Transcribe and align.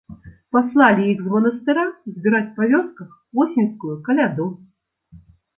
Паслалі 0.55 1.03
іх 1.09 1.19
з 1.25 1.33
манастыра 1.33 1.83
збіраць 2.15 2.55
па 2.57 2.71
вёсках 2.71 3.13
восеньскую 3.41 3.95
каляду. 4.09 4.53